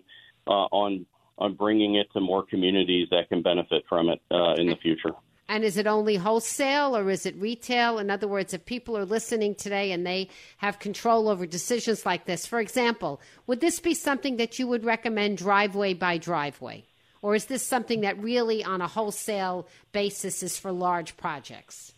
on 0.53 1.05
on 1.37 1.53
bringing 1.53 1.95
it 1.95 2.11
to 2.11 2.19
more 2.19 2.43
communities 2.43 3.07
that 3.11 3.29
can 3.29 3.41
benefit 3.41 3.83
from 3.87 4.09
it 4.09 4.21
uh, 4.29 4.55
in 4.55 4.67
the 4.67 4.75
future. 4.75 5.11
And 5.47 5.63
is 5.63 5.77
it 5.77 5.87
only 5.87 6.17
wholesale 6.17 6.95
or 6.95 7.09
is 7.09 7.25
it 7.25 7.35
retail? 7.37 7.97
In 7.97 8.11
other 8.11 8.27
words, 8.27 8.53
if 8.53 8.65
people 8.65 8.95
are 8.97 9.05
listening 9.05 9.55
today 9.55 9.91
and 9.91 10.05
they 10.05 10.29
have 10.57 10.77
control 10.77 11.27
over 11.27 11.47
decisions 11.47 12.05
like 12.05 12.25
this, 12.25 12.45
for 12.45 12.59
example, 12.59 13.19
would 13.47 13.59
this 13.59 13.79
be 13.79 13.95
something 13.95 14.37
that 14.37 14.59
you 14.59 14.67
would 14.67 14.85
recommend 14.85 15.39
driveway 15.39 15.95
by 15.95 16.19
driveway? 16.19 16.83
Or 17.21 17.35
is 17.35 17.45
this 17.45 17.65
something 17.65 18.01
that 18.01 18.21
really, 18.21 18.63
on 18.63 18.81
a 18.81 18.87
wholesale 18.87 19.67
basis, 19.91 20.43
is 20.43 20.59
for 20.59 20.71
large 20.71 21.17
projects? 21.17 21.93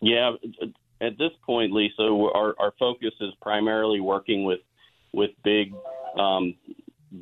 Yeah, 0.00 0.32
at 1.00 1.16
this 1.18 1.30
point, 1.46 1.72
Lisa, 1.72 2.02
our, 2.02 2.54
our 2.58 2.72
focus 2.78 3.12
is 3.20 3.32
primarily 3.40 4.00
working 4.00 4.44
with 4.44 4.60
with 5.12 5.30
big 5.44 5.74
um, 6.18 6.54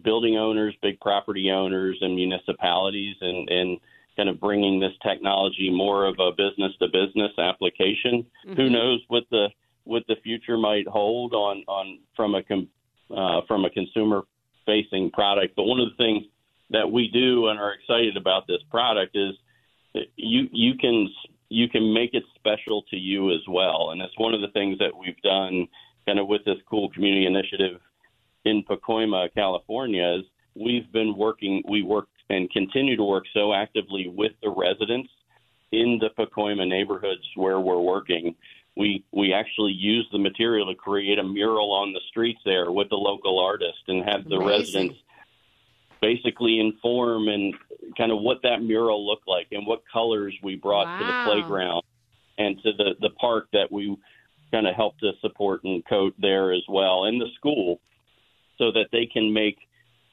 building 0.03 0.37
owners, 0.37 0.75
big 0.83 1.01
property 1.01 1.51
owners, 1.51 1.99
and 2.01 2.15
municipalities, 2.15 3.17
and, 3.21 3.49
and 3.49 3.79
kind 4.17 4.29
of 4.29 4.41
bringing 4.41 4.81
this 4.81 4.93
technology 5.03 5.71
more 5.71 6.07
of 6.07 6.17
a 6.19 6.31
business 6.33 6.73
to 6.81 6.87
business 6.87 7.33
application. 7.39 8.27
Mm-hmm. 8.47 8.55
Who 8.55 8.71
knows 8.71 9.01
what 9.09 9.25
the 9.31 9.49
what 9.85 10.03
the 10.09 10.17
future 10.23 10.57
might 10.57 10.87
hold 10.87 11.33
on 11.33 11.65
on 11.67 11.99
from 12.15 12.35
a 12.35 12.43
uh, 13.15 13.41
from 13.47 13.65
a 13.65 13.71
consumer 13.71 14.23
facing 14.67 15.11
product. 15.11 15.57
But 15.57 15.65
one 15.65 15.81
of 15.81 15.89
the 15.89 15.97
things 15.97 16.25
that 16.71 16.91
we 16.91 17.09
do 17.09 17.49
and 17.49 17.59
are 17.59 17.73
excited 17.73 18.17
about 18.17 18.47
this 18.47 18.61
product 18.71 19.17
is 19.17 19.35
you 20.17 20.49
you 20.53 20.75
can 20.75 21.09
you 21.49 21.69
can 21.69 21.93
make 21.93 22.11
it 22.15 22.23
special 22.37 22.83
to 22.91 22.97
you 22.97 23.33
as 23.33 23.41
well, 23.49 23.91
and 23.91 24.01
it's 24.01 24.17
one 24.19 24.35
of 24.35 24.41
the 24.41 24.49
things 24.49 24.79
that 24.79 24.97
we've 24.97 25.21
done 25.23 25.67
kind 26.07 26.19
of 26.19 26.29
with 26.29 26.45
this 26.45 26.59
cool 26.69 26.91
community 26.91 27.27
initiative 27.27 27.81
in 28.45 28.63
Pacoima, 28.65 29.33
California, 29.35 30.19
is 30.19 30.25
we've 30.55 30.91
been 30.93 31.17
working, 31.17 31.63
we 31.69 31.83
work 31.83 32.09
and 32.29 32.51
continue 32.51 32.97
to 32.97 33.05
work 33.05 33.25
so 33.35 33.53
actively 33.53 34.09
with 34.09 34.33
the 34.43 34.51
residents 34.51 35.11
in 35.73 36.01
the 36.01 36.11
Pacoima 36.19 36.67
neighborhoods 36.67 37.23
where 37.37 37.61
we're 37.61 37.81
working. 37.81 38.35
We 38.77 39.05
we 39.13 39.33
actually 39.33 39.73
use 39.73 40.09
the 40.13 40.19
material 40.19 40.67
to 40.67 40.75
create 40.75 41.19
a 41.19 41.25
mural 41.25 41.73
on 41.73 41.93
the 41.93 42.01
streets 42.09 42.41
there 42.45 42.71
with 42.71 42.89
the 42.89 42.97
local 42.97 43.39
artist 43.41 43.79
and 43.89 44.09
have 44.09 44.25
the 44.25 44.37
Amazing. 44.37 44.49
residents 44.49 45.01
basically 46.01 46.61
inform 46.61 47.29
and 47.29 47.55
kind 47.99 48.11
of 48.11 48.21
what 48.21 48.39
that 48.43 48.63
mural 48.63 49.07
looked 49.07 49.29
like 49.29 49.49
and 49.51 49.67
what 49.67 49.83
colors 49.93 50.35
we 50.43 50.57
brought 50.57 50.87
wow. 50.87 50.99
to 50.99 51.05
the 51.05 51.25
playground 51.25 51.83
and 52.39 52.57
to 52.63 52.73
the 52.73 52.95
the 53.01 53.11
park 53.11 53.49
that 53.53 53.71
we 53.71 53.97
kind 54.51 54.67
of 54.67 54.75
helped 54.75 55.01
to 55.01 55.13
support 55.21 55.63
and 55.65 55.85
coat 55.87 56.15
there 56.19 56.53
as 56.53 56.63
well 56.69 57.05
and 57.05 57.21
the 57.21 57.29
school 57.37 57.81
so 58.61 58.71
that 58.71 58.89
they 58.93 59.07
can 59.07 59.33
make 59.33 59.57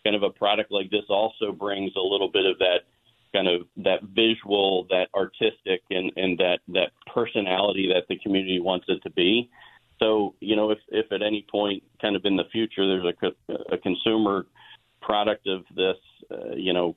kind 0.03 0.15
of 0.15 0.23
a 0.23 0.29
product 0.29 0.71
like 0.71 0.89
this 0.89 1.03
also 1.09 1.51
brings 1.51 1.91
a 1.97 1.99
little 1.99 2.31
bit 2.31 2.45
of 2.45 2.57
that 2.59 2.79
kind 3.33 3.47
of 3.47 3.67
that 3.75 4.01
visual, 4.15 4.87
that 4.89 5.09
artistic, 5.13 5.81
and 5.91 6.11
and 6.15 6.37
that 6.39 6.59
that 6.69 6.91
personality 7.13 7.91
that 7.93 8.07
the 8.07 8.17
community 8.19 8.59
wants 8.59 8.85
it 8.87 9.03
to 9.03 9.11
be. 9.11 9.49
So 9.99 10.33
you 10.39 10.55
know, 10.55 10.71
if 10.71 10.79
if 10.87 11.11
at 11.11 11.21
any 11.21 11.45
point, 11.51 11.83
kind 12.01 12.15
of 12.15 12.23
in 12.25 12.37
the 12.37 12.45
future, 12.51 12.87
there's 12.87 13.13
a 13.21 13.73
a 13.73 13.77
consumer 13.77 14.45
product 15.01 15.47
of 15.47 15.63
this, 15.75 15.97
uh, 16.31 16.55
you 16.55 16.73
know, 16.73 16.95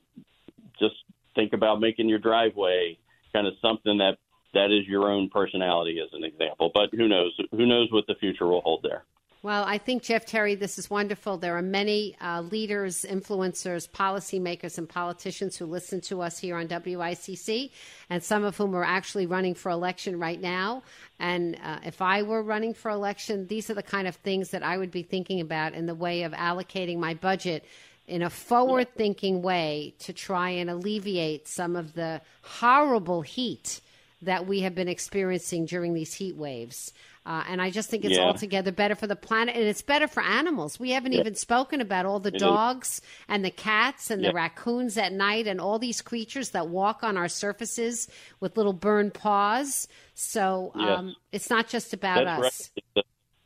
just 0.79 0.95
think 1.35 1.53
about 1.53 1.79
making 1.79 2.09
your 2.09 2.19
driveway 2.19 2.97
kind 3.33 3.45
of 3.47 3.53
something 3.61 3.97
that 3.97 4.17
that 4.53 4.71
is 4.71 4.87
your 4.87 5.09
own 5.09 5.29
personality 5.29 5.99
as 6.03 6.09
an 6.13 6.23
example. 6.23 6.71
But 6.73 6.89
who 6.93 7.07
knows? 7.07 7.37
Who 7.51 7.65
knows 7.65 7.91
what 7.91 8.07
the 8.07 8.15
future 8.15 8.47
will 8.47 8.61
hold 8.61 8.83
there? 8.83 9.03
Well, 9.43 9.63
I 9.63 9.79
think, 9.79 10.03
Jeff 10.03 10.27
Terry, 10.27 10.53
this 10.53 10.77
is 10.77 10.87
wonderful. 10.87 11.37
There 11.37 11.57
are 11.57 11.63
many 11.63 12.15
uh, 12.21 12.41
leaders, 12.41 13.03
influencers, 13.09 13.89
policymakers, 13.89 14.77
and 14.77 14.87
politicians 14.87 15.57
who 15.57 15.65
listen 15.65 15.99
to 16.01 16.21
us 16.21 16.37
here 16.37 16.57
on 16.57 16.67
WICC, 16.67 17.71
and 18.11 18.23
some 18.23 18.43
of 18.43 18.55
whom 18.55 18.75
are 18.75 18.83
actually 18.83 19.25
running 19.25 19.55
for 19.55 19.71
election 19.71 20.19
right 20.19 20.39
now. 20.39 20.83
And 21.17 21.57
uh, 21.63 21.79
if 21.83 22.03
I 22.03 22.21
were 22.21 22.43
running 22.43 22.75
for 22.75 22.91
election, 22.91 23.47
these 23.47 23.71
are 23.71 23.73
the 23.73 23.81
kind 23.81 24.07
of 24.07 24.15
things 24.17 24.51
that 24.51 24.61
I 24.61 24.77
would 24.77 24.91
be 24.91 25.01
thinking 25.01 25.41
about 25.41 25.73
in 25.73 25.87
the 25.87 25.95
way 25.95 26.21
of 26.21 26.33
allocating 26.33 26.99
my 26.99 27.15
budget 27.15 27.65
in 28.07 28.21
a 28.21 28.29
forward 28.29 28.93
thinking 28.95 29.41
way 29.41 29.95
to 29.99 30.13
try 30.13 30.51
and 30.51 30.69
alleviate 30.69 31.47
some 31.47 31.75
of 31.75 31.93
the 31.93 32.21
horrible 32.43 33.23
heat 33.23 33.81
that 34.21 34.45
we 34.45 34.61
have 34.61 34.75
been 34.75 34.87
experiencing 34.87 35.65
during 35.65 35.93
these 35.93 36.13
heat 36.13 36.35
waves. 36.35 36.93
Uh, 37.25 37.43
and 37.47 37.61
I 37.61 37.69
just 37.69 37.89
think 37.89 38.03
it's 38.03 38.17
Yeah. 38.17 38.23
altogether 38.25 38.71
better 38.71 38.95
for 38.95 39.05
the 39.05 39.15
planet 39.15 39.55
and 39.55 39.65
it's 39.65 39.83
better 39.83 40.07
for 40.07 40.23
animals. 40.23 40.79
We 40.79 40.91
haven't 40.91 41.13
even 41.13 41.35
spoken 41.35 41.79
about 41.79 42.07
all 42.07 42.19
the 42.19 42.29
It 42.29 42.35
is. 42.35 42.41
dogs 42.41 43.01
and 43.27 43.45
the 43.45 43.51
cats 43.51 44.09
and 44.09 44.23
the 44.23 44.33
raccoons 44.33 44.97
at 44.97 45.13
night 45.13 45.45
and 45.45 45.61
all 45.61 45.77
these 45.77 46.01
creatures 46.01 46.49
that 46.51 46.67
walk 46.69 47.03
on 47.03 47.17
our 47.17 47.27
surfaces 47.27 48.07
with 48.39 48.57
little 48.57 48.73
burned 48.73 49.13
paws. 49.13 49.87
So 50.15 50.71
um, 50.75 51.15
it's 51.31 51.49
not 51.49 51.67
just 51.67 51.93
about 51.93 52.25
That's 52.25 52.43
us. 52.43 52.71
right. 52.95 53.05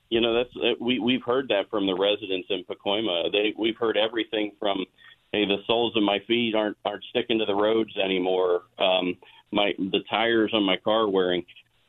You 0.09 0.21
know, 0.21 0.33
that's 0.35 0.55
uh, 0.55 0.75
we 0.79 0.99
we've 0.99 1.23
heard 1.23 1.49
that 1.49 1.69
from 1.69 1.85
the 1.87 1.95
residents 1.95 2.47
in 2.49 2.63
Pacoima. 2.63 3.31
They 3.31 3.53
we've 3.57 3.75
heard 3.75 3.97
everything 3.97 4.51
from, 4.59 4.85
hey, 5.33 5.45
the 5.45 5.57
soles 5.67 5.97
of 5.97 6.03
my 6.03 6.19
feet 6.27 6.55
aren't 6.55 6.77
aren't 6.85 7.03
sticking 7.05 7.39
to 7.39 7.45
the 7.45 7.55
roads 7.55 7.97
anymore. 7.97 8.63
Um, 8.77 9.17
my 9.55 9.73
the 9.79 10.01
tires 10.09 10.51
on 10.53 10.63
my 10.63 10.77
car 10.77 11.09
wearing. 11.09 11.45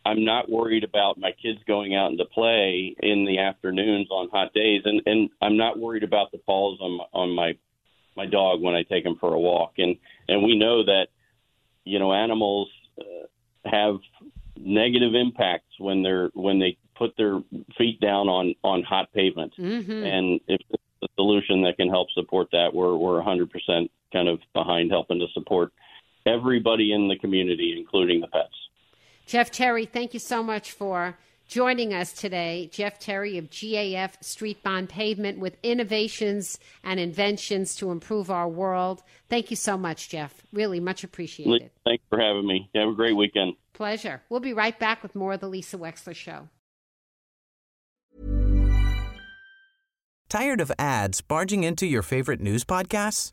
I'm 0.07 0.25
not 0.25 0.49
worried 0.49 0.85
about 0.85 1.19
my 1.19 1.33
kids 1.33 1.59
going 1.67 1.97
out 1.97 2.13
into 2.13 2.25
play 2.27 2.95
in 3.01 3.25
the 3.25 3.41
afternoons 3.41 4.09
on 4.11 4.29
hot 4.31 4.55
days, 4.55 4.83
and 4.85 5.03
and 5.05 5.29
I'm 5.43 5.57
not 5.57 5.79
worried 5.79 6.05
about 6.05 6.31
the 6.31 6.39
paws 6.39 6.79
on 6.81 6.97
my, 6.99 7.05
on 7.13 7.31
my 7.35 7.53
my 8.17 8.27
dog 8.27 8.63
when 8.63 8.75
I 8.75 8.85
take 8.85 9.05
him 9.05 9.17
for 9.19 9.35
a 9.35 9.39
walk. 9.39 9.75
And 9.79 9.97
and 10.29 10.43
we 10.43 10.57
know 10.57 10.85
that 10.85 11.09
you 11.85 11.99
know 11.99 12.13
animals 12.13 12.69
uh, 12.99 13.27
have 13.69 13.97
negative 14.57 15.15
impacts 15.15 15.75
when 15.79 16.03
they're 16.03 16.31
when 16.35 16.61
they 16.61 16.79
put 16.95 17.17
their 17.17 17.41
feet 17.77 18.01
down 18.01 18.29
on 18.29 18.55
on 18.63 18.85
hot 18.85 19.13
pavement. 19.13 19.53
hmm 19.57 20.05
And 20.05 20.41
if 20.47 20.61
a 21.03 21.09
solution 21.17 21.63
that 21.63 21.77
can 21.77 21.89
help 21.89 22.11
support 22.13 22.49
that, 22.53 22.73
we're 22.73 22.97
we're 22.97 23.21
100% 23.23 23.91
kind 24.13 24.29
of 24.29 24.39
behind 24.55 24.91
helping 24.91 25.19
to 25.19 25.27
support 25.35 25.73
everybody 26.27 26.93
in 26.93 27.09
the 27.09 27.17
community, 27.17 27.75
including 27.77 28.21
the 28.21 28.29
pets. 28.29 28.55
Jeff 29.27 29.51
Terry, 29.51 29.87
thank 29.87 30.15
you 30.15 30.21
so 30.21 30.43
much 30.43 30.73
for 30.73 31.17
joining 31.49 31.95
us 31.95 32.13
today. 32.13 32.69
Jeff 32.73 32.99
Terry 32.99 33.39
of 33.39 33.51
GAF 33.51 34.23
Street 34.23 34.63
Bond 34.63 34.89
Pavement 34.89 35.39
with 35.39 35.57
innovations 35.63 36.59
and 36.85 37.01
inventions 37.01 37.75
to 37.77 37.91
improve 37.91 38.31
our 38.31 38.49
world. 38.49 39.03
Thank 39.29 39.51
you 39.51 39.57
so 39.57 39.77
much, 39.77 40.09
Jeff. 40.09 40.43
Really 40.53 40.81
much 40.81 41.05
appreciated. 41.05 41.71
Thanks 41.85 42.05
for 42.09 42.21
having 42.21 42.47
me. 42.47 42.71
Have 42.75 42.89
a 42.89 42.95
great 42.95 43.17
weekend. 43.17 43.55
Pleasure. 43.73 44.23
We'll 44.29 44.41
be 44.41 44.53
right 44.53 44.79
back 44.79 45.03
with 45.03 45.15
more 45.15 45.35
of 45.35 45.41
the 45.41 45.49
Lisa 45.49 45.77
Wexler 45.79 46.15
Show. 46.15 46.49
Tired 50.29 50.61
of 50.61 50.73
ads 50.79 51.21
barging 51.21 51.63
into 51.63 51.87
your 51.87 52.03
favorite 52.03 52.41
news 52.41 52.65
podcasts? 52.65 53.33